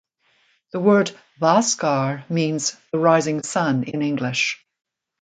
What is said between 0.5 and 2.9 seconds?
The word "Bhaskar" means